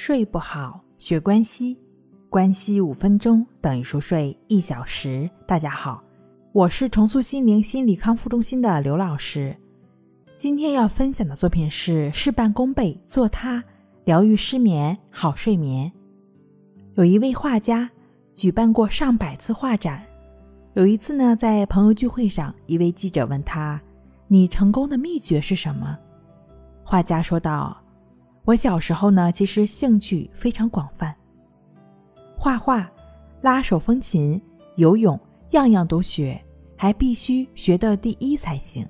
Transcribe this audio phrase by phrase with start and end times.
[0.00, 1.76] 睡不好，学关西，
[2.30, 5.28] 关西五分钟等于熟睡一小时。
[5.44, 6.00] 大家好，
[6.52, 9.54] 我是重塑心灵心理康复中心的刘老师。
[10.36, 13.62] 今天要分享的作品是事半功倍，做它
[14.04, 15.90] 疗愈失眠，好睡眠。
[16.94, 17.90] 有一位画家
[18.34, 20.00] 举办过上百次画展，
[20.74, 23.78] 有一次呢，在朋友聚会上，一位记者问他
[24.28, 25.98] ：“你成功的秘诀是什么？”
[26.86, 27.76] 画家说道。
[28.48, 31.14] 我小时候呢，其实兴趣非常广泛，
[32.34, 32.90] 画画、
[33.42, 34.40] 拉手风琴、
[34.76, 36.42] 游泳，样样都学，
[36.74, 38.88] 还必须学的第一才行。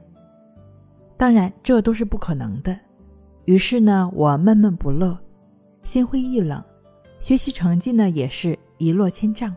[1.16, 2.78] 当然，这都是不可能的。
[3.46, 5.18] 于是呢，我闷闷不乐，
[5.82, 6.62] 心灰意冷，
[7.18, 9.52] 学习成绩呢也是一落千丈。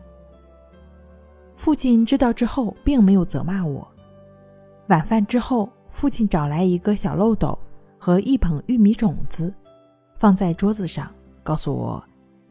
[1.54, 3.86] 父亲知道之后，并没有责骂我。
[4.88, 7.56] 晚饭之后，父亲找来一个小漏斗
[7.96, 9.54] 和一捧玉米种子。
[10.22, 11.12] 放在桌子上，
[11.42, 12.00] 告诉我，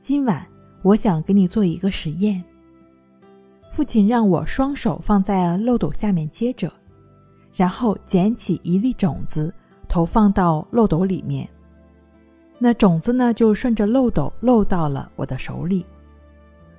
[0.01, 0.45] 今晚
[0.81, 2.43] 我想给你做一个实验。
[3.71, 6.69] 父亲让我双手放在漏斗下面接着，
[7.53, 9.53] 然后捡起一粒种子
[9.87, 11.47] 投放到漏斗里面。
[12.59, 15.85] 那种子呢，就顺着漏斗漏到了我的手里。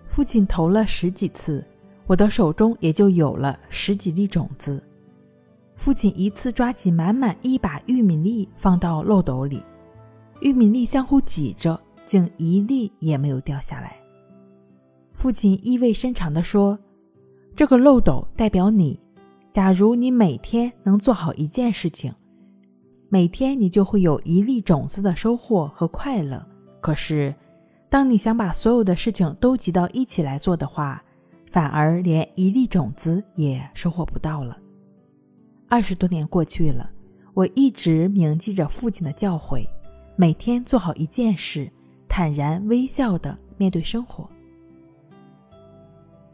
[0.07, 1.65] 父亲投了十几次，
[2.07, 4.83] 我的手中也就有了十几粒种子。
[5.75, 9.63] 父亲一次抓起满满一把玉米粒放到漏斗里。
[10.43, 13.97] 玉米粒相互挤着，竟一粒也没有掉下来。
[15.13, 16.77] 父亲意味深长地说
[17.55, 18.99] ：“这个漏斗代表你。
[19.53, 22.13] 假如你每天能做好一件事情，
[23.09, 26.45] 每天你就会有一粒种子的收获和快乐。
[26.81, 27.33] 可是，
[27.89, 31.01] 当你想把所有的事情都挤到一起来做的话，
[31.53, 34.59] 反而连一粒种子也收获不到了。”
[35.71, 36.91] 二十多年过去了，
[37.33, 39.65] 我一直铭记着父亲的教诲。
[40.15, 41.71] 每天做好一件事，
[42.07, 44.29] 坦然微笑的面对生活。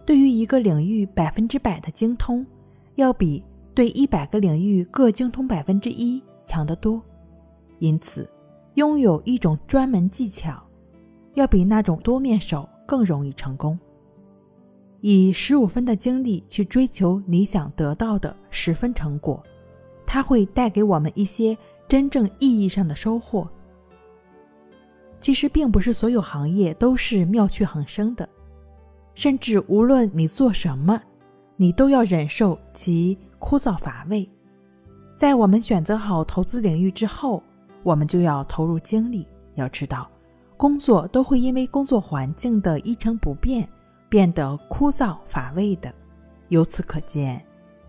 [0.04, 2.44] 对于一个领域百分之百的精通，
[2.96, 3.42] 要比
[3.74, 7.00] 对一百个领域各精通百分之一强得多。
[7.78, 8.28] 因此，
[8.74, 10.60] 拥有一种专门技巧，
[11.34, 13.78] 要比那种多面手更容易成功。
[15.00, 19.40] 以十五分的精力去追求你想得到的十分成果，
[20.04, 21.56] 它会带给我们一些
[21.86, 23.48] 真正意义上的收获。
[25.20, 28.28] 其实并不是所有行业都是妙趣横生的，
[29.14, 31.00] 甚至无论你做什么，
[31.56, 34.28] 你都要忍受其枯燥乏味。
[35.14, 37.42] 在我们选择好投资领域之后，
[37.82, 39.26] 我们就要投入精力。
[39.56, 40.08] 要知道，
[40.56, 43.68] 工作都会因为工作环境的一成不变
[44.08, 45.92] 变得枯燥乏味的。
[46.46, 47.44] 由此可见，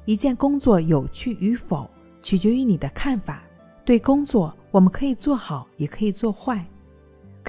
[0.06, 1.88] 一件工作有趣与否，
[2.24, 3.44] 取决于你的看法。
[3.86, 6.66] 对工作，我们可以做好，也可以做坏。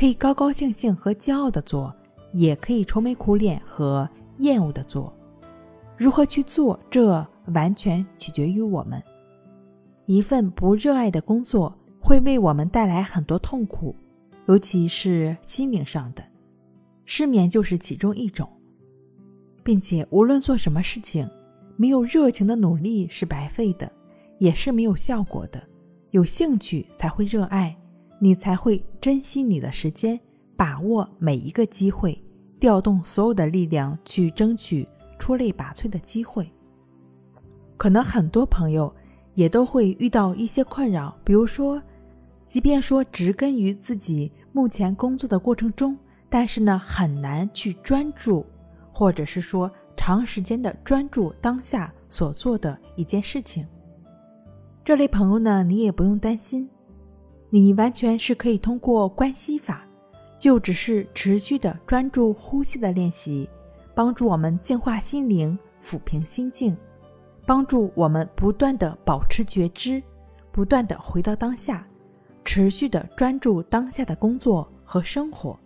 [0.00, 1.94] 可以高高兴兴和骄傲的做，
[2.32, 5.14] 也可以愁眉苦脸和厌恶的做。
[5.94, 7.22] 如何去做，这
[7.52, 9.02] 完全取决于我们。
[10.06, 13.94] 一份不热爱的工作会为我们带来很多痛苦，
[14.46, 16.24] 尤其是心灵上的。
[17.04, 18.48] 失眠就是其中一种，
[19.62, 21.28] 并且无论做什么事情，
[21.76, 23.92] 没有热情的努力是白费的，
[24.38, 25.62] 也是没有效果的。
[26.12, 27.76] 有兴趣才会热爱。
[28.22, 30.20] 你才会珍惜你的时间，
[30.54, 32.22] 把握每一个机会，
[32.60, 34.86] 调动所有的力量去争取
[35.18, 36.48] 出类拔萃的机会。
[37.78, 38.94] 可能很多朋友
[39.32, 41.82] 也都会遇到一些困扰，比如说，
[42.44, 45.96] 即便说植根于自己目前工作的过程中，
[46.28, 48.44] 但是呢很难去专注，
[48.92, 53.66] 或者是说长时间的专注当下所做的一件事情。
[54.84, 56.68] 这类朋友呢，你也不用担心。
[57.50, 59.84] 你完全是可以通过关系法，
[60.38, 63.48] 就只是持续的专注呼吸的练习，
[63.94, 66.76] 帮助我们净化心灵、抚平心境，
[67.44, 70.00] 帮助我们不断的保持觉知，
[70.52, 71.84] 不断的回到当下，
[72.44, 75.58] 持续的专注当下的工作和生活，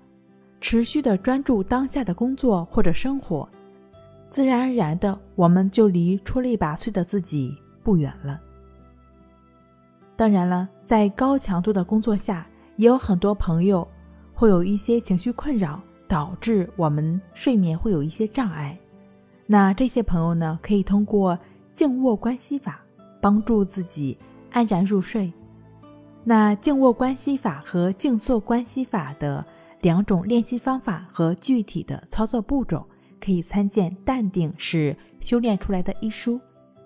[0.61, 3.47] 持续的专注当下的工作或者生活，
[4.31, 8.41] 自然而然的，我们就离出类拔萃的自己不远了。
[10.17, 12.47] 当然了，在高强度的工作下，
[12.77, 13.87] 也有很多朋友
[14.33, 18.79] 会有一些情绪困扰，导致我们睡眠会有一些障碍。
[19.47, 21.39] 那这些朋友呢，可以通过
[21.73, 22.81] 静卧关系法
[23.21, 24.17] 帮助自己
[24.51, 25.33] 安然入睡。
[26.23, 29.45] 那静卧关系法和静坐关系法的
[29.81, 32.87] 两种练习方法和具体的操作步骤，
[33.21, 36.41] 可以参见《淡定是修炼出来的》一书。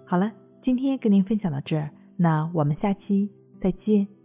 [0.05, 1.91] 好了，今天跟您分享到这儿。
[2.21, 3.31] 那我们下期
[3.61, 4.18] 再见。